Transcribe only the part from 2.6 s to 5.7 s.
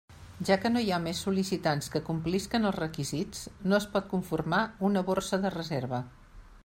els requisits no es pot conformar una borsa de